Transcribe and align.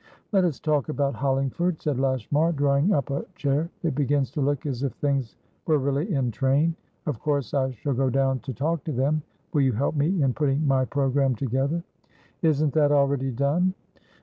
"Let 0.31 0.45
us 0.45 0.59
talk 0.59 0.89
about 0.89 1.13
Hollingford," 1.13 1.79
said 1.79 1.99
Lashmar, 1.99 2.53
drawing 2.53 2.91
up 2.91 3.11
a 3.11 3.23
chair. 3.35 3.69
"It 3.83 3.93
begins 3.93 4.31
to 4.31 4.41
look 4.41 4.65
as 4.65 4.81
if 4.81 4.93
things 4.93 5.35
were 5.67 5.77
really 5.77 6.11
in 6.11 6.31
train. 6.31 6.75
Of 7.05 7.19
course, 7.19 7.53
I 7.53 7.69
shall 7.73 7.93
go 7.93 8.09
down 8.09 8.39
to 8.39 8.51
talk 8.55 8.83
to 8.85 8.91
them. 8.91 9.21
Will 9.53 9.61
you 9.61 9.73
help 9.73 9.93
me 9.95 10.23
in 10.23 10.33
putting 10.33 10.67
my 10.67 10.85
programme 10.85 11.35
together?" 11.35 11.83
"Isn't 12.41 12.73
that 12.73 12.91
already 12.91 13.29
done?" 13.29 13.75